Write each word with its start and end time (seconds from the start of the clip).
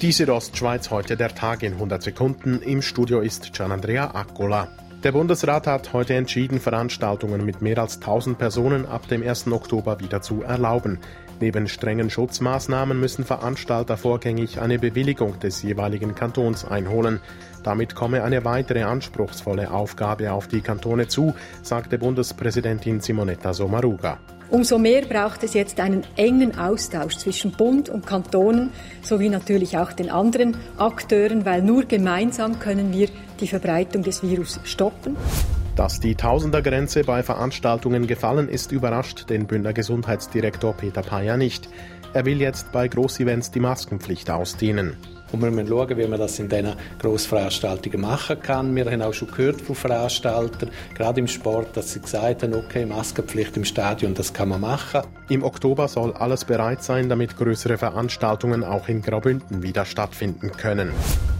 Die 0.00 0.12
Südostschweiz 0.12 0.90
heute 0.90 1.16
der 1.16 1.34
Tag 1.34 1.64
in 1.64 1.72
100 1.72 2.00
Sekunden. 2.00 2.62
Im 2.62 2.82
Studio 2.82 3.18
ist 3.18 3.52
Gianandrea 3.52 4.14
Accola. 4.14 4.68
Der 5.02 5.10
Bundesrat 5.10 5.66
hat 5.66 5.92
heute 5.92 6.14
entschieden, 6.14 6.60
Veranstaltungen 6.60 7.44
mit 7.44 7.62
mehr 7.62 7.78
als 7.78 7.96
1000 7.96 8.38
Personen 8.38 8.86
ab 8.86 9.08
dem 9.08 9.26
1. 9.26 9.48
Oktober 9.48 9.98
wieder 9.98 10.22
zu 10.22 10.42
erlauben. 10.42 11.00
Neben 11.40 11.66
strengen 11.66 12.10
Schutzmaßnahmen 12.10 13.00
müssen 13.00 13.24
Veranstalter 13.24 13.96
vorgängig 13.96 14.60
eine 14.60 14.78
Bewilligung 14.78 15.40
des 15.40 15.62
jeweiligen 15.64 16.14
Kantons 16.14 16.64
einholen. 16.64 17.20
Damit 17.64 17.96
komme 17.96 18.22
eine 18.22 18.44
weitere 18.44 18.84
anspruchsvolle 18.84 19.72
Aufgabe 19.72 20.32
auf 20.32 20.46
die 20.46 20.60
Kantone 20.60 21.08
zu, 21.08 21.34
sagte 21.62 21.98
Bundespräsidentin 21.98 23.00
Simonetta 23.00 23.52
Sommaruga. 23.52 24.20
Umso 24.50 24.78
mehr 24.78 25.02
braucht 25.02 25.44
es 25.44 25.52
jetzt 25.52 25.78
einen 25.78 26.04
engen 26.16 26.58
Austausch 26.58 27.18
zwischen 27.18 27.52
Bund 27.52 27.90
und 27.90 28.06
Kantonen 28.06 28.70
sowie 29.02 29.28
natürlich 29.28 29.76
auch 29.76 29.92
den 29.92 30.08
anderen 30.08 30.56
Akteuren, 30.78 31.44
weil 31.44 31.60
nur 31.60 31.84
gemeinsam 31.84 32.58
können 32.58 32.92
wir 32.92 33.08
die 33.40 33.46
Verbreitung 33.46 34.02
des 34.02 34.22
Virus 34.22 34.58
stoppen. 34.64 35.16
Dass 35.76 36.00
die 36.00 36.14
Tausendergrenze 36.14 37.04
bei 37.04 37.22
Veranstaltungen 37.22 38.06
gefallen 38.06 38.48
ist, 38.48 38.72
überrascht 38.72 39.28
den 39.28 39.46
Bündner 39.46 39.74
Gesundheitsdirektor 39.74 40.72
Peter 40.72 41.02
Payer 41.02 41.36
nicht. 41.36 41.68
Er 42.14 42.24
will 42.24 42.40
jetzt 42.40 42.72
bei 42.72 42.88
Großevents 42.88 43.50
die 43.50 43.60
Maskenpflicht 43.60 44.30
ausdehnen. 44.30 44.96
Und 45.32 45.42
wir 45.42 45.50
müssen 45.50 45.68
schauen, 45.68 45.96
wie 45.96 46.06
man 46.06 46.18
das 46.18 46.38
in 46.38 46.48
diesen 46.48 46.74
Grossveranstaltungen 47.00 48.00
machen 48.00 48.40
kann. 48.40 48.74
Wir 48.74 48.86
haben 48.86 49.02
auch 49.02 49.12
schon 49.12 49.30
gehört 49.30 49.60
von 49.60 49.74
Veranstaltern, 49.74 50.70
gerade 50.94 51.20
im 51.20 51.28
Sport, 51.28 51.76
dass 51.76 51.92
sie 51.92 52.00
gesagt 52.00 52.42
haben, 52.42 52.54
okay, 52.54 52.86
Maskenpflicht 52.86 53.56
im 53.56 53.64
Stadion, 53.64 54.14
das 54.14 54.32
kann 54.32 54.48
man 54.48 54.60
machen. 54.60 55.02
Im 55.28 55.42
Oktober 55.42 55.88
soll 55.88 56.12
alles 56.14 56.44
bereit 56.44 56.82
sein, 56.82 57.08
damit 57.08 57.36
größere 57.36 57.76
Veranstaltungen 57.76 58.64
auch 58.64 58.88
in 58.88 59.02
Graubünden 59.02 59.62
wieder 59.62 59.84
stattfinden 59.84 60.52
können. 60.52 60.90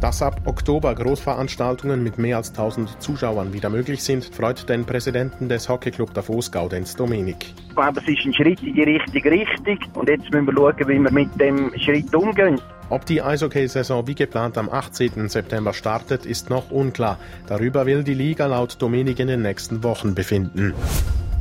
Dass 0.00 0.20
ab 0.20 0.40
Oktober 0.46 0.94
Großveranstaltungen 0.96 2.02
mit 2.02 2.18
mehr 2.18 2.36
als 2.36 2.50
1000 2.50 3.00
Zuschauern 3.00 3.52
wieder 3.52 3.70
möglich 3.70 4.02
sind, 4.02 4.24
freut 4.24 4.68
den 4.68 4.84
Präsidenten 4.84 5.48
des 5.48 5.68
Hockeyclub 5.68 6.12
Davos, 6.12 6.50
Gaudenz 6.50 6.96
Dominik. 6.96 7.54
Ich 7.68 7.74
glaube, 7.76 8.00
es 8.00 8.08
ist 8.08 8.26
ein 8.26 8.34
Schritt 8.34 8.60
in 8.62 8.74
die 8.74 8.82
richtige 8.82 9.30
Richtung 9.30 9.78
und 9.94 10.08
jetzt 10.08 10.28
müssen 10.32 10.46
wir 10.46 10.54
schauen, 10.54 10.88
wie 10.88 10.98
wir 10.98 11.12
mit 11.12 11.40
dem 11.40 11.72
Schritt 11.78 12.12
umgehen. 12.14 12.60
Ob 12.92 13.06
die 13.06 13.22
Eishockey-Saison 13.22 14.06
wie 14.06 14.14
geplant 14.14 14.58
am 14.58 14.68
18. 14.68 15.30
September 15.30 15.72
startet, 15.72 16.26
ist 16.26 16.50
noch 16.50 16.70
unklar. 16.70 17.18
Darüber 17.46 17.86
will 17.86 18.04
die 18.04 18.12
Liga 18.12 18.44
laut 18.44 18.76
Dominik 18.82 19.18
in 19.18 19.28
den 19.28 19.40
nächsten 19.40 19.82
Wochen 19.82 20.14
befinden. 20.14 20.74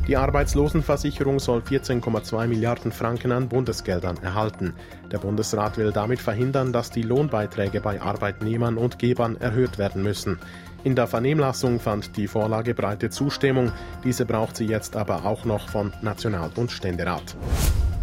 Die 0.08 0.16
Arbeitslosenversicherung 0.16 1.40
soll 1.40 1.60
14,2 1.60 2.48
Milliarden 2.48 2.94
Franken 2.94 3.34
an 3.34 3.50
Bundesgeldern 3.50 4.16
erhalten. 4.24 4.76
Der 5.12 5.18
Bundesrat 5.18 5.78
will 5.78 5.92
damit 5.92 6.22
verhindern, 6.22 6.72
dass 6.72 6.90
die 6.90 7.04
Lohnbeiträge 7.04 7.82
bei 7.82 8.02
Arbeitnehmern 8.02 8.78
und 8.78 8.98
Gebern 8.98 9.36
erhöht 9.36 9.78
werden 9.78 10.04
müssen. 10.04 10.40
In 10.86 10.96
der 10.96 11.08
Vernehmlassung 11.08 11.82
fand 11.82 12.16
die 12.16 12.28
Vorlage 12.28 12.74
breite 12.74 13.10
Zustimmung. 13.10 13.74
Diese 14.06 14.26
braucht 14.26 14.56
sie 14.56 14.68
jetzt 14.68 14.96
aber 14.96 15.26
auch 15.26 15.44
noch 15.44 15.68
von 15.68 15.92
National- 16.02 16.52
und 16.56 16.72
Ständerat. 16.72 17.36